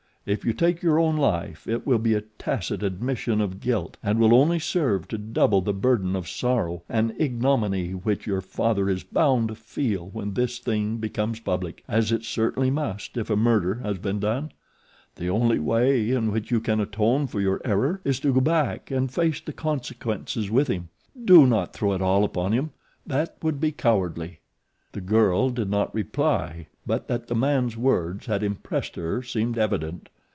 If 0.23 0.45
you 0.45 0.53
take 0.53 0.83
your 0.83 0.99
own 0.99 1.17
life 1.17 1.67
it 1.67 1.87
will 1.87 1.97
be 1.97 2.13
a 2.13 2.21
tacit 2.21 2.83
admission 2.83 3.41
of 3.41 3.59
guilt 3.59 3.97
and 4.03 4.19
will 4.19 4.35
only 4.35 4.59
serve 4.59 5.07
to 5.07 5.17
double 5.17 5.61
the 5.61 5.73
burden 5.73 6.15
of 6.15 6.29
sorrow 6.29 6.83
and 6.87 7.15
ignominy 7.17 7.93
which 7.95 8.27
your 8.27 8.39
father 8.41 8.87
is 8.87 9.01
bound 9.03 9.47
to 9.47 9.55
feel 9.55 10.09
when 10.13 10.35
this 10.35 10.59
thing 10.59 10.97
becomes 10.97 11.39
public, 11.39 11.83
as 11.87 12.11
it 12.11 12.23
certainly 12.23 12.69
must 12.69 13.17
if 13.17 13.31
a 13.31 13.35
murder 13.35 13.73
has 13.83 13.97
been 13.97 14.19
done. 14.19 14.51
The 15.15 15.27
only 15.31 15.57
way 15.57 16.11
in 16.11 16.31
which 16.31 16.51
you 16.51 16.61
can 16.61 16.79
atone 16.79 17.25
for 17.25 17.41
your 17.41 17.59
error 17.65 17.99
is 18.03 18.19
to 18.19 18.31
go 18.31 18.41
back 18.41 18.91
and 18.91 19.11
face 19.11 19.41
the 19.41 19.53
consequences 19.53 20.51
with 20.51 20.67
him 20.67 20.89
do 21.25 21.47
not 21.47 21.73
throw 21.73 21.93
it 21.93 22.01
all 22.01 22.23
upon 22.23 22.51
him; 22.51 22.69
that 23.07 23.37
would 23.41 23.59
be 23.59 23.71
cowardly." 23.71 24.37
The 24.91 25.01
girl 25.01 25.49
did 25.49 25.69
not 25.69 25.95
reply; 25.95 26.67
but 26.85 27.07
that 27.07 27.27
the 27.27 27.35
man's 27.35 27.77
words 27.77 28.25
had 28.25 28.43
impressed 28.43 28.97
her 28.97 29.23
seemed 29.23 29.57
evident. 29.57 30.09